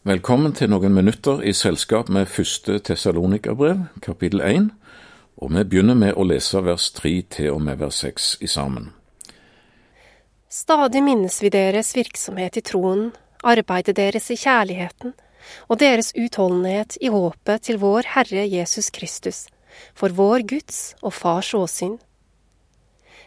[0.00, 4.70] Velkommen til noen minutter i selskap med første Tessalonika-brev, kapittel 1,
[5.36, 8.86] og vi begynner med å lese vers 3 til og med vers 6 i sammen.
[10.48, 13.10] Stadig minnes vi deres virksomhet i troen,
[13.44, 15.12] arbeidet deres i kjærligheten
[15.68, 19.44] og deres utholdenhet i håpet til vår Herre Jesus Kristus,
[19.92, 21.98] for vår Guds og Fars åsyn.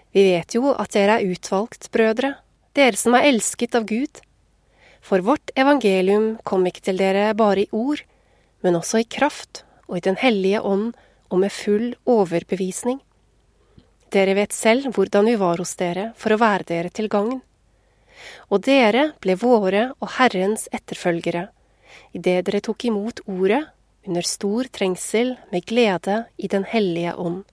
[0.10, 2.40] Vi vet jo at dere er utvalgt, brødre,
[2.74, 4.26] dere som er elsket av Gud
[5.04, 8.02] for vårt evangelium kom ikke til dere bare i ord,
[8.64, 10.94] men også i kraft og i Den hellige ånd
[11.30, 13.02] og med full overbevisning.
[14.14, 17.42] Dere vet selv hvordan vi var hos dere for å være dere til gagn.
[18.54, 21.48] Og dere ble våre og Herrens etterfølgere,
[22.16, 23.66] idet dere tok imot ordet
[24.08, 27.44] under stor trengsel med glede i Den hellige ånd.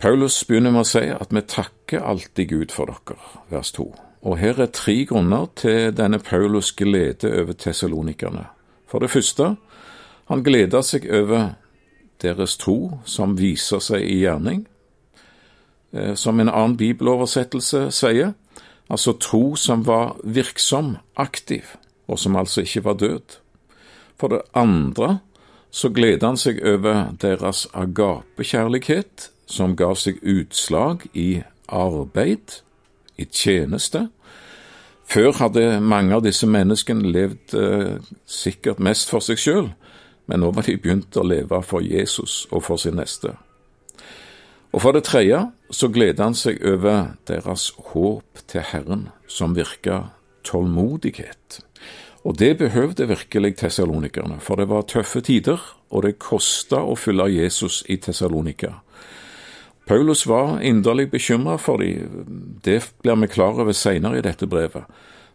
[0.00, 3.18] Paulus begynner med å si at vi takker alltid Gud for dere,
[3.52, 4.09] vers 2.
[4.22, 8.44] Og her er tre grunner til denne Paulus' glede over tessalonikerne.
[8.86, 9.56] For det første,
[10.28, 11.54] han gleder seg over
[12.20, 14.66] deres tro som viser seg i gjerning.
[15.92, 18.34] Eh, som en annen bibeloversettelse sier,
[18.90, 21.64] altså tro som var virksom, aktiv,
[22.06, 23.40] og som altså ikke var død.
[24.20, 25.18] For det andre
[25.70, 32.60] så gleder han seg over deres agapekjærlighet, som gav seg utslag i arbeid
[33.20, 34.06] i tjeneste.
[35.10, 37.94] Før hadde mange av disse menneskene levd eh,
[38.26, 39.70] sikkert mest for seg sjøl,
[40.30, 43.34] men nå var de begynt å leve for Jesus og for sin neste.
[44.70, 45.40] Og for det tredje
[45.74, 50.12] så gleder han seg over deres håp til Herren, som virka
[50.46, 51.58] tålmodighet.
[52.24, 55.58] Og det behøvde virkelig tessalonikerne, for det var tøffe tider,
[55.90, 58.76] og det kosta å følge Jesus i Tessalonika.
[59.88, 64.84] Paulus var inderlig bekymra for dem, det blir vi klar over seinere i dette brevet.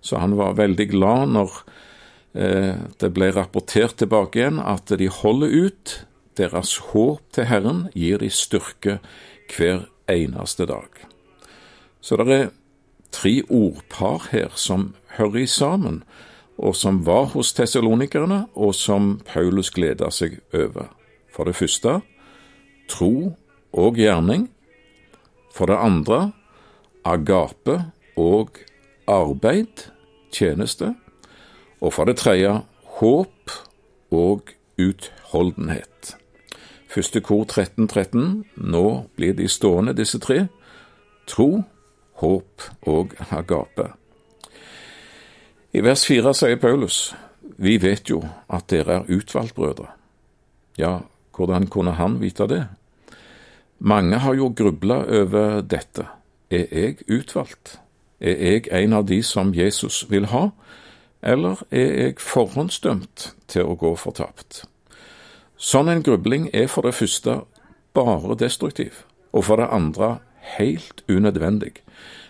[0.02, 1.56] Så han var veldig glad når
[2.38, 5.96] eh, det ble rapportert tilbake igjen at de holder ut.
[6.38, 9.00] Deres håp til Herren gir de styrke
[9.56, 10.90] hver eneste dag.
[12.02, 12.52] Så det er
[13.16, 16.04] tre ordpar her som hører sammen,
[16.58, 20.92] og som var hos tessalonikerne, og som Paulus gleda seg over.
[21.32, 22.00] For det første
[22.92, 23.36] tro
[23.76, 24.48] og gjerning.
[25.56, 26.32] For det andre
[27.06, 27.78] agape
[28.18, 28.58] og
[29.08, 29.92] arbeid,
[30.32, 30.96] tjeneste.
[31.82, 32.62] Og for det tredje
[33.00, 33.52] håp
[34.12, 36.16] og utholdenhet.
[36.88, 37.88] Første kor 1313.
[37.88, 38.46] 13.
[38.56, 40.48] Nå blir de stående, disse tre.
[41.28, 41.64] Tro,
[42.22, 43.90] håp og agape.
[45.76, 47.10] I vers fire sier Paulus,
[47.60, 49.90] vi vet jo at dere er utvalgt brødre.
[50.80, 51.02] Ja,
[51.36, 52.62] hvordan kunne han vite det?
[53.80, 56.08] Mange har jo grubla over dette.
[56.50, 57.80] Er jeg utvalgt?
[58.22, 60.50] Er jeg en av de som Jesus vil ha,
[61.22, 64.64] eller er jeg forhåndsdømt til å gå fortapt?
[65.58, 67.42] Sånn en grubling er for det første
[67.96, 69.04] bare destruktiv,
[69.34, 70.18] og for det andre
[70.56, 71.82] helt unødvendig.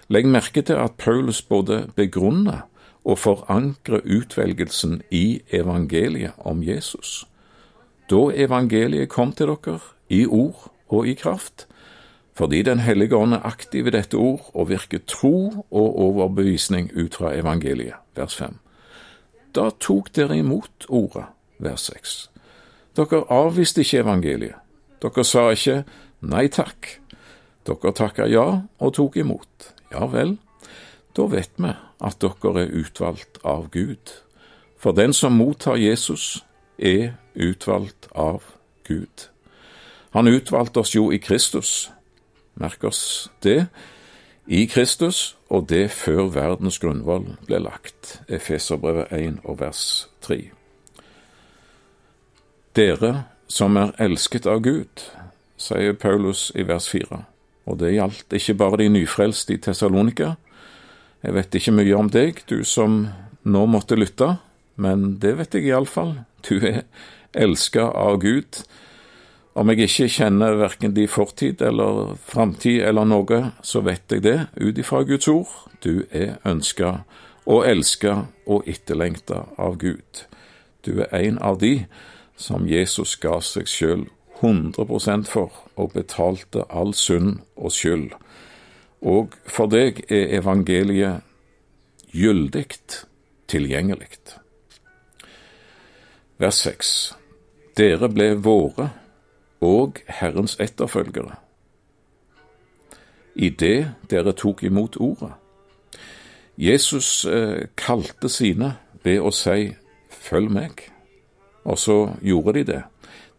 [0.10, 2.66] Legg merke til at Paulus både begrunner
[3.06, 7.26] og forankrer utvelgelsen i evangeliet om Jesus.
[8.10, 9.80] Da evangeliet kom til dere,
[10.10, 11.68] i ord og i kraft,
[12.36, 17.16] fordi Den hellige ånd er aktiv i dette ord og virker tro og overbevisning ut
[17.16, 18.58] fra evangeliet, vers 5.
[19.56, 21.26] Da tok dere imot ordet,
[21.60, 22.30] vers 6.
[22.96, 24.60] Dere avviste ikke evangeliet.
[25.02, 25.84] Dere sa ikke
[26.22, 26.90] nei takk.
[27.68, 28.46] Dere takka ja
[28.80, 29.72] og tok imot.
[29.94, 30.36] Ja vel,
[31.16, 31.72] da vet vi
[32.04, 34.12] at dere er utvalgt av Gud.
[34.78, 36.44] For den som mottar Jesus,
[36.78, 38.44] er utvalgt av
[38.84, 39.30] Gud.
[40.16, 41.92] Han utvalgte oss jo i Kristus.
[42.56, 43.66] Merk oss det.
[44.48, 48.22] I Kristus, og det før verdens grunnvoll ble lagt.
[48.32, 49.82] Efeserbrevet 1 og vers
[50.24, 50.38] 3.
[52.80, 53.12] Dere
[53.52, 55.04] som er elsket av Gud,
[55.60, 57.20] sier Paulus i vers 4.
[57.68, 60.38] Og det gjaldt ikke bare de nyfrelste i Tessalonika.
[61.28, 63.02] Jeg vet ikke mye om deg, du som
[63.44, 64.38] nå måtte lytte,
[64.80, 66.22] men det vet jeg iallfall.
[66.48, 66.86] Du er
[67.36, 68.64] elska av Gud
[69.56, 74.50] om jeg ikke kjenner verken de fortid eller framtid eller noe, så vet jeg det
[74.60, 75.54] ut ifra Guds ord.
[75.80, 77.06] Du er ønska
[77.48, 80.26] og elska og etterlengta av Gud.
[80.84, 81.86] Du er en av de
[82.36, 84.04] som Jesus ga seg sjøl
[84.42, 88.12] 100% for og betalte all synd og skyld.
[89.00, 91.24] Og for deg er evangeliet
[92.12, 92.68] gyldig,
[93.48, 94.20] tilgjengelig.
[96.44, 96.92] Vers 6.
[97.80, 98.92] Dere ble våre
[99.66, 101.40] og Herrens etterfølgere,
[103.36, 105.34] idet dere tok imot ordet.
[106.58, 109.74] Jesus eh, kalte sine ved å si
[110.10, 110.86] følg meg.
[111.66, 112.82] Og så gjorde de det.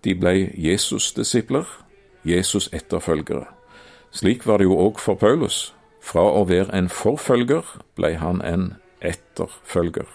[0.04, 1.64] De ble Jesus-disipler,
[2.26, 3.46] Jesus-etterfølgere.
[4.10, 5.72] Slik var det jo òg for Paulus.
[6.02, 7.64] Fra å være en forfølger
[7.98, 10.06] ble han en etterfølger.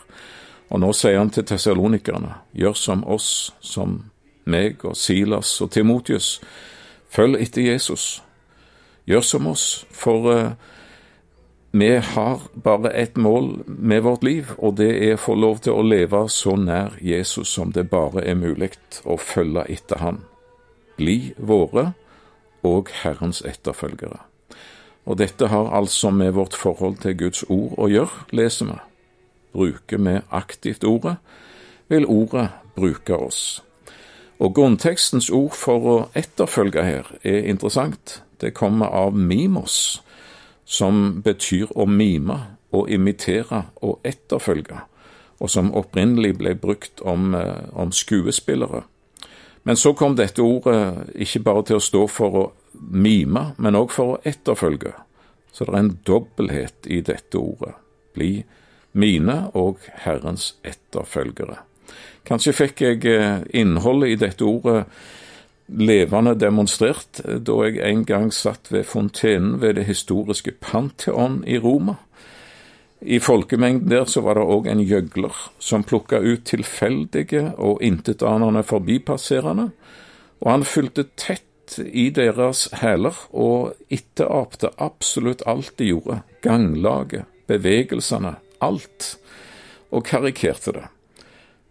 [0.71, 4.11] Og nå sier han til tessalonikerne, gjør som oss, som
[4.45, 6.39] meg og Silas og Timotius,
[7.11, 8.21] følg etter Jesus.
[9.09, 10.51] Gjør som oss, for uh,
[11.71, 15.77] vi har bare ett mål med vårt liv, og det er å få lov til
[15.77, 18.73] å leve så nær Jesus som det bare er mulig,
[19.07, 20.19] å følge etter Han.
[20.99, 21.93] Bli våre
[22.67, 24.19] og Herrens etterfølgere.
[25.07, 28.77] Og dette har altså med vårt forhold til Guds ord å gjøre, leser vi.
[29.55, 31.15] Bruker vi aktivt ordet,
[31.87, 33.61] vil ordet bruke oss.
[34.41, 38.21] Og Grunntekstens ord for å etterfølge her er interessant.
[38.41, 40.01] Det kommer av mimos,
[40.65, 42.39] som betyr å mime,
[42.73, 44.79] å imitere og etterfølge,
[45.37, 48.83] og som opprinnelig ble brukt om, eh, om skuespillere.
[49.63, 53.91] Men så kom dette ordet ikke bare til å stå for å mime, men òg
[53.91, 54.93] for å etterfølge.
[55.53, 57.75] Så det er en dobbelthet i dette ordet.
[58.13, 58.43] Bli
[58.93, 61.70] mine og Herrens etterfølgere.
[62.27, 64.85] Kanskje fikk jeg eh, innholdet i dette ordet
[65.71, 71.57] levende demonstrert eh, da jeg en gang satt ved fontenen ved det historiske Pantheon i
[71.61, 71.97] Roma.
[73.01, 78.61] I folkemengden der så var det òg en gjøgler som plukka ut tilfeldige og intetanende
[78.61, 79.71] forbipasserende,
[80.41, 88.35] og han fulgte tett i deres hæler og etterapte absolutt alt de gjorde, ganglaget, bevegelsene,
[88.61, 89.15] alt,
[89.89, 90.89] og karikerte det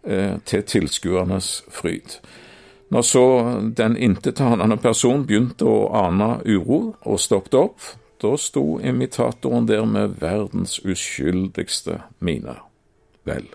[0.01, 2.15] til tilskuernes fryd.
[2.89, 3.25] Når så
[3.77, 7.85] den intetanende person begynte å ane uro og stoppet opp,
[8.21, 12.57] da sto imitatoren der med verdens uskyldigste mine.
[13.29, 13.45] Vel,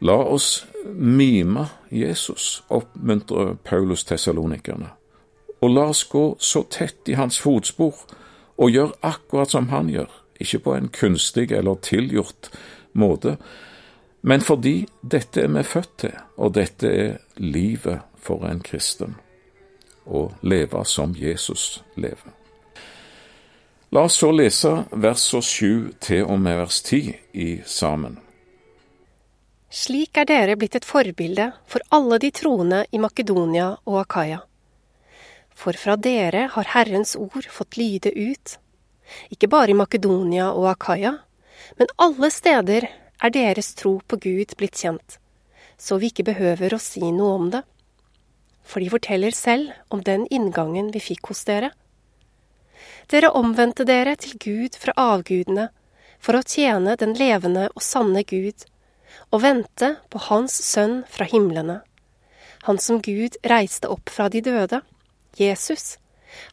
[0.00, 4.94] la oss mime Jesus, oppmuntrer Paulus tessalonikerne
[5.64, 8.02] og la oss gå så tett i hans fotspor
[8.60, 10.10] og gjøre akkurat som han gjør,
[10.40, 12.50] ikke på en kunstig eller tilgjort
[12.92, 13.38] måte,
[14.26, 19.18] men fordi dette er vi født til, og dette er livet for en kristen,
[20.08, 22.32] å leve som Jesus lever.
[23.92, 27.02] La oss så lese versene sju til og med vers ti
[27.36, 28.16] i sammen.
[29.68, 34.40] Slik er dere blitt et forbilde for alle de troende i Makedonia og Akaya.
[35.52, 38.56] For fra dere har Herrens ord fått lyde ut,
[39.28, 41.18] ikke bare i Makedonia og Akaya,
[41.76, 42.88] men alle steder
[43.24, 45.18] er deres tro på Gud blitt kjent,
[45.80, 47.62] så vi ikke behøver å si noe om det.
[48.64, 51.72] For de forteller selv om den inngangen vi fikk hos dere.
[53.12, 55.68] Dere omvendte dere til Gud fra avgudene
[56.20, 58.64] for å tjene den levende og sanne Gud,
[59.30, 61.82] og vente på Hans Sønn fra himlene,
[62.64, 64.80] Han som Gud reiste opp fra de døde
[65.36, 65.98] Jesus,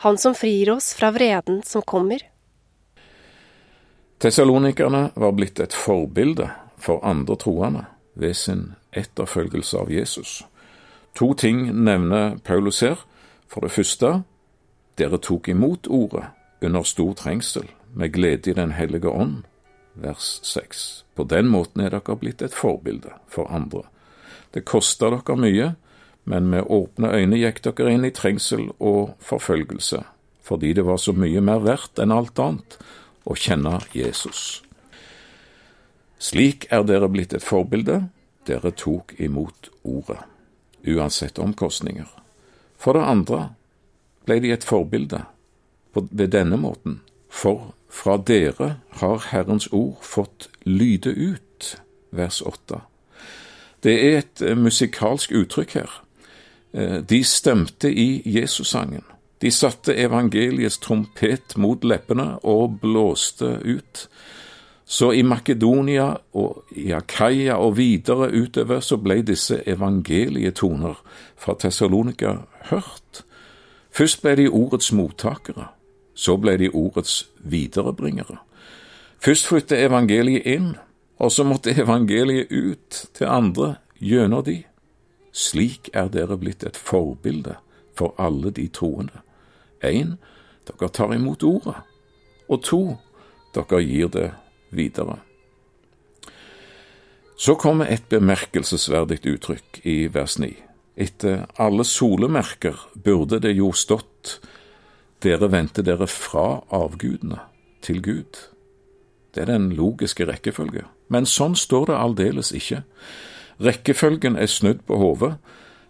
[0.04, 2.20] han som frir oss fra vreden som kommer.
[4.22, 6.50] Tessalonikerne var blitt et forbilde
[6.82, 10.42] for andre troende ved sin etterfølgelse av Jesus.
[11.16, 13.00] To ting nevner Paulus her.
[13.48, 14.24] For det første,
[14.98, 16.26] dere tok imot ordet
[16.62, 19.44] under stor trengsel, med glede i Den hellige ånd,
[19.94, 21.04] vers 6.
[21.16, 23.84] På den måten er dere blitt et forbilde for andre.
[24.54, 25.74] Det kosta dere mye,
[26.24, 30.04] men med åpne øyne gikk dere inn i trengsel og forfølgelse,
[30.44, 32.78] fordi det var så mye mer verdt enn alt annet
[33.26, 34.62] å kjenne Jesus.
[36.22, 38.04] Slik er dere blitt et forbilde,
[38.46, 40.20] dere tok imot ordet,
[40.86, 42.06] uansett omkostninger.
[42.78, 43.40] For det andre
[44.26, 45.24] ble de et forbilde
[45.94, 47.00] ved denne måten,
[47.30, 51.76] for fra dere har Herrens ord fått lyde ut,
[52.12, 52.84] vers åtte.
[53.82, 55.96] Det er et musikalsk uttrykk her.
[56.74, 59.04] Eh, de stemte i Jesussangen.
[59.42, 64.06] De satte evangeliets trompet mot leppene og blåste ut.
[64.92, 70.98] Så i Makedonia og i Akaia og videre utover så ble disse evangelietoner
[71.40, 72.34] fra Tessalonika
[72.68, 73.22] hørt.
[73.92, 75.70] Først ble de ordets mottakere,
[76.14, 78.36] så ble de ordets viderebringere.
[79.24, 80.76] Først flyttet evangeliet inn,
[81.24, 84.60] og så måtte evangeliet ut til andre gjennom de.
[85.32, 87.56] Slik er dere blitt et forbilde
[87.96, 89.24] for alle de troende.
[89.80, 90.18] Én,
[90.68, 91.80] dere tar imot ordet,
[92.52, 92.84] og to,
[93.56, 94.32] dere gir det
[94.72, 95.20] videre.
[97.38, 100.52] Så kommer et bemerkelsesverdig uttrykk i vers 9.
[101.02, 104.40] Etter alle solemerker burde det jo stått
[105.22, 107.38] Dere vendte dere fra avgudene
[107.86, 108.40] til Gud.
[109.36, 110.88] Det er den logiske rekkefølge.
[111.14, 112.82] Men sånn står det aldeles ikke.
[113.62, 115.36] Rekkefølgen er snudd på hodet.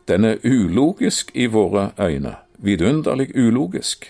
[0.10, 4.10] Den er ulogisk i våre øyne, vidunderlig ulogisk.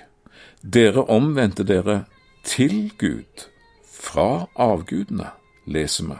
[0.61, 2.03] Dere omvendte dere
[2.43, 3.45] til Gud,
[4.01, 5.29] fra avgudene,
[5.65, 6.20] leser vi.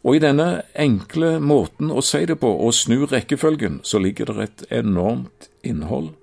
[0.00, 4.46] Og i denne enkle måten å si det på, å snu rekkefølgen, så ligger det
[4.46, 6.14] et enormt innhold.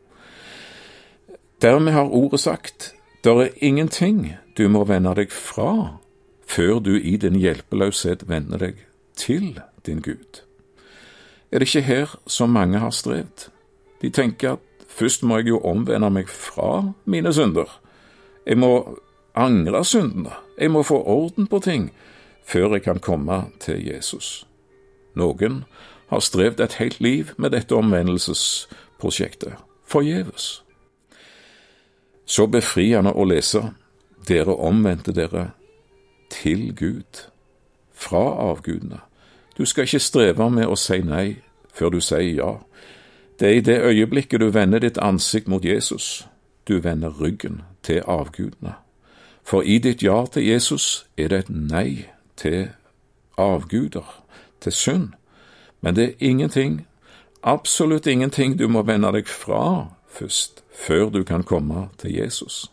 [1.61, 5.99] Dermed har ordet sagt, det er ingenting du må vende deg fra
[6.47, 8.85] før du i din hjelpeløshet vender deg
[9.17, 10.41] til din Gud.
[11.51, 13.49] Er det ikke her som mange har strevd?
[14.01, 17.67] De tenker at først må jeg jo omvende meg fra mine synder.
[18.45, 18.97] Jeg må
[19.37, 20.33] angre syndene.
[20.57, 21.91] Jeg må få orden på ting
[22.47, 24.47] før jeg kan komme til Jesus.
[25.15, 25.63] Noen
[26.07, 29.53] har strevd et helt liv med dette omvendelsesprosjektet,
[29.85, 30.63] forgjeves.
[32.25, 33.63] Så befriende å lese
[34.27, 35.49] dere omvendte dere
[36.31, 37.27] til Gud,
[37.97, 38.99] fra avgudene.
[39.57, 41.39] Du skal ikke streve med å si nei
[41.73, 42.51] før du sier ja.
[43.39, 46.27] Det er i det øyeblikket du vender ditt ansikt mot Jesus,
[46.67, 48.75] du vender ryggen til avgudene.
[49.47, 52.67] For i ditt ja til Jesus er det et nei til
[53.39, 54.23] avguder,
[54.61, 55.07] til synd.
[55.81, 56.87] Men det er ingenting,
[57.43, 62.65] absolutt ingenting du må vende deg fra først, før du kan komme til Jesus.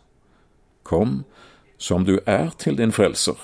[0.83, 1.23] Kom
[1.77, 3.39] som du er til din frelser.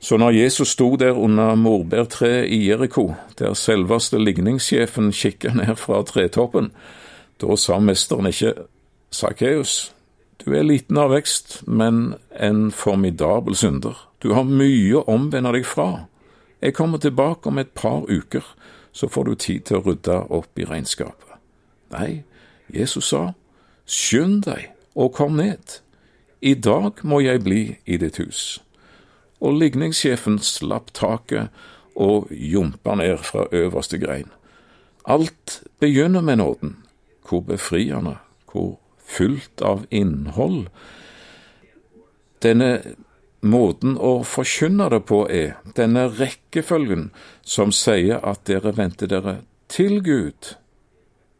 [0.00, 6.02] Så når Jesus sto der under morbærtreet i Jeriko, der selveste ligningssjefen kikker ned fra
[6.02, 6.72] tretoppen,
[7.40, 8.52] da sa mesteren ikke
[9.10, 9.94] Sakkeus,
[10.42, 13.96] du er liten av vekst, men en formidabel synder.
[14.22, 16.06] Du har mye å omvende deg fra.
[16.64, 18.44] Jeg kommer tilbake om et par uker,
[18.92, 21.38] så får du tid til å rydde opp i regnskapet.
[21.94, 22.24] Nei,
[22.72, 23.32] Jesus sa,
[23.86, 25.80] skynd deg og kom ned.
[26.40, 28.60] I dag må jeg bli i ditt hus.
[29.44, 31.52] Og ligningssjefen slapp taket
[31.94, 34.30] og jumpa ned fra øverste grein.
[35.04, 36.78] Alt begynner med nåden.
[37.24, 38.18] Hvor befriende,
[38.52, 40.68] hvor fullt av innhold.
[42.42, 42.96] Denne
[43.44, 47.10] måten å forkynne det på er denne rekkefølgen
[47.42, 50.54] som sier at dere vendte dere til Gud,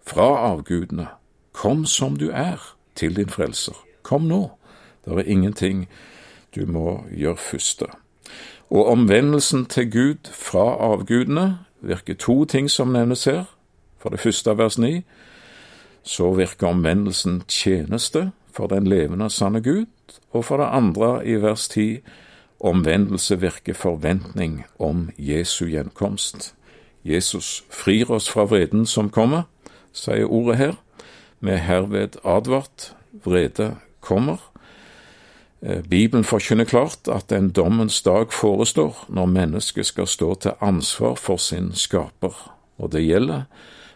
[0.05, 1.09] fra avgudene.
[1.53, 2.61] Kom som du er,
[2.95, 3.77] til din frelser.
[4.03, 4.51] Kom nå.
[5.05, 5.87] Det er ingenting
[6.55, 7.83] du må gjøre først.
[8.71, 13.45] Og omvendelsen til Gud fra avgudene virker to ting som nevnes her.
[13.99, 15.03] For det første, vers 9,
[16.05, 19.87] så virker omvendelsen tjeneste for den levende sanne Gud.
[20.33, 21.99] Og for det andre, i vers 10,
[22.61, 26.55] omvendelse virker forventning om Jesu gjenkomst.
[27.05, 29.43] Jesus frir oss fra vreden som kommer,
[29.93, 30.75] sier ordet her.
[31.45, 32.95] Er herved advart.
[33.25, 34.41] Vrede kommer.
[35.63, 41.15] Eh, Bibelen forkynner klart at en dommens dag forestår når mennesket skal stå til ansvar
[41.15, 43.43] for sin skaper, og det gjelder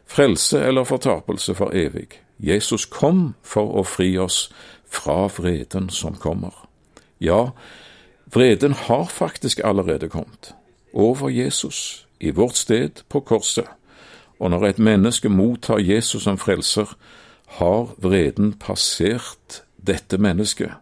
[0.09, 2.21] frelse eller fortapelse for evig.
[2.39, 4.49] Jesus kom for å fri oss
[4.89, 6.55] fra vreden som kommer.
[7.21, 7.53] Ja,
[8.33, 10.55] vreden har faktisk allerede kommet,
[10.93, 13.67] over Jesus, i vårt sted på korset,
[14.39, 16.87] og når et menneske mottar Jesus som frelser,
[17.59, 20.73] har vreden passert dette mennesket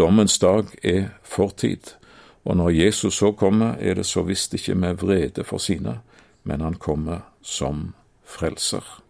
[0.00, 1.96] Dommens dag er fortid,
[2.44, 5.98] og når Jesus så kommer, er det så visst ikke med vrede for sine,
[6.44, 7.92] men han kommer som
[8.30, 9.02] frelser.